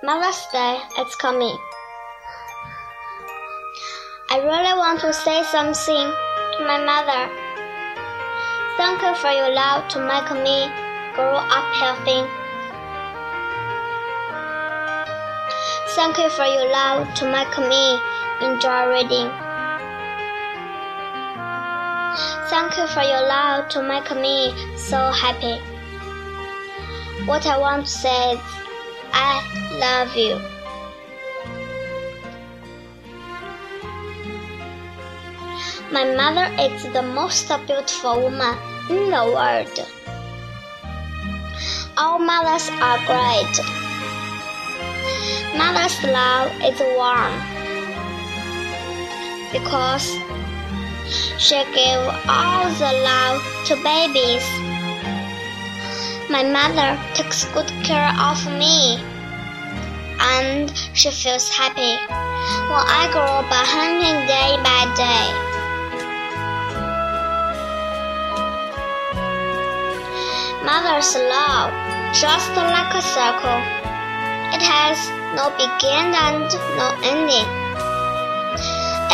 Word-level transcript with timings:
Mother's 0.00 0.46
Day 0.52 0.78
is 1.00 1.16
coming. 1.16 1.58
I 4.30 4.38
really 4.38 4.78
want 4.78 5.00
to 5.00 5.12
say 5.12 5.42
something 5.42 6.06
to 6.54 6.64
my 6.64 6.78
mother. 6.78 7.26
Thank 8.76 9.02
you 9.02 9.12
for 9.16 9.30
your 9.34 9.50
love 9.50 9.88
to 9.88 9.98
make 9.98 10.30
me 10.38 10.70
grow 11.16 11.34
up 11.34 11.66
healthy. 11.74 12.22
Thank 15.96 16.18
you 16.18 16.30
for 16.30 16.46
your 16.46 16.70
love 16.70 17.12
to 17.14 17.24
make 17.26 17.58
me 17.58 17.98
enjoy 18.40 18.94
reading. 18.94 19.28
Thank 22.46 22.78
you 22.78 22.86
for 22.86 23.02
your 23.02 23.26
love 23.26 23.68
to 23.70 23.82
make 23.82 24.14
me 24.14 24.54
so 24.76 25.10
happy. 25.10 25.58
What 27.26 27.46
I 27.46 27.58
want 27.58 27.86
to 27.86 27.90
say 27.90 28.34
is, 28.34 28.40
I 29.12 29.42
love 29.78 30.16
you. 30.16 30.40
My 35.90 36.04
mother 36.04 36.52
is 36.60 36.82
the 36.92 37.02
most 37.02 37.48
beautiful 37.66 38.20
woman 38.20 38.56
in 38.90 39.10
the 39.10 39.24
world. 39.24 39.76
All 41.96 42.18
mothers 42.18 42.68
are 42.80 42.98
great. 43.08 43.54
Mother's 45.56 45.96
love 46.04 46.52
is 46.62 46.78
warm 46.96 47.32
because 49.50 50.06
she 51.38 51.56
gave 51.74 52.04
all 52.28 52.68
the 52.78 52.92
love 53.02 53.42
to 53.66 53.74
babies. 53.82 54.77
My 56.30 56.42
mother 56.42 57.00
takes 57.14 57.44
good 57.56 57.72
care 57.84 58.12
of 58.20 58.36
me, 58.58 59.00
and 60.20 60.70
she 60.92 61.10
feels 61.10 61.48
happy 61.48 61.96
when 62.68 62.84
I 62.84 63.08
grow 63.10 63.40
by 63.48 63.64
hunting 63.64 64.28
day 64.28 64.60
by 64.60 64.84
day. 64.92 65.24
Mother's 70.68 71.16
love, 71.16 71.72
just 72.12 72.52
like 72.54 72.92
a 72.92 73.00
circle, 73.00 73.60
it 74.52 74.60
has 74.60 75.00
no 75.32 75.48
beginning 75.56 76.12
and 76.12 76.52
no 76.76 76.92
ending. 77.08 77.48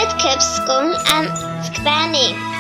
It 0.03 0.11
keeps 0.19 0.59
going 0.67 0.99
and 1.15 1.31
expanding. 1.65 2.54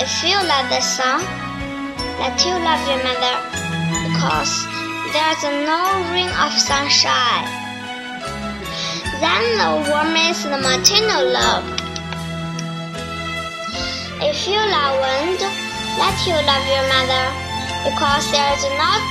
If 0.00 0.24
you 0.24 0.32
love 0.32 0.72
the 0.72 0.80
sun, 0.80 1.20
let 2.16 2.40
you 2.40 2.56
love 2.56 2.80
your 2.88 3.04
mother, 3.04 3.36
because 4.08 4.64
there's 5.12 5.44
no 5.68 5.80
ring 6.08 6.32
of 6.40 6.56
sunshine. 6.56 7.44
Then 9.20 9.44
the 9.60 9.92
warmest 9.92 10.48
the 10.48 10.56
maternal 10.56 11.28
love. 11.28 11.68
If 14.24 14.48
you 14.48 14.56
love 14.56 14.96
wind, 15.04 15.44
let 16.00 16.16
you 16.24 16.32
love 16.48 16.64
your 16.64 16.86
mother, 16.88 17.24
because 17.84 18.24
there's 18.32 18.64
not 18.80 19.04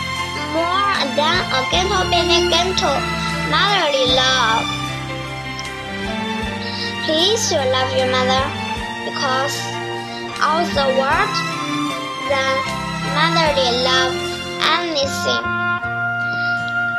more 0.57 0.97
than 1.13 1.37
a 1.53 1.61
gentle 1.69 2.01
baby 2.09 2.49
gentle 2.49 2.97
motherly 3.53 4.09
love. 4.17 4.65
Please 7.05 7.51
you 7.53 7.61
love 7.61 7.93
your 7.93 8.09
mother, 8.09 8.41
because 9.05 9.53
the 10.39 10.87
world 10.95 11.35
than 12.31 12.55
motherly 13.11 13.71
love 13.83 14.15
anything. 14.79 15.43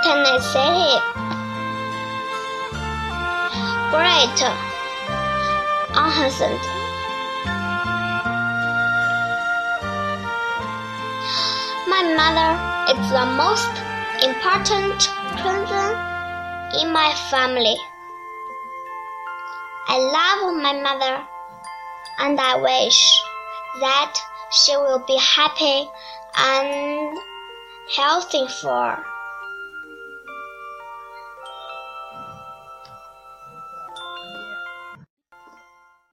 Can 0.05 0.21
I 0.29 0.37
say 0.53 0.73
it? 0.97 1.05
Great, 3.95 4.39
unhandsome. 5.97 6.59
My 11.89 12.03
mother 12.21 12.53
is 12.93 13.11
the 13.11 13.27
most 13.41 13.73
important 14.23 15.09
person 15.41 15.91
in 16.79 16.93
my 16.93 17.15
family. 17.31 17.79
I 19.89 19.97
love 19.97 20.55
my 20.63 20.75
mother 20.83 21.27
and 22.19 22.39
I 22.39 22.57
wish 22.57 23.10
that 23.79 24.15
she 24.51 24.77
will 24.77 24.99
be 25.07 25.17
happy 25.17 25.89
and 26.37 27.19
healthy 27.97 28.47
for. 28.49 29.05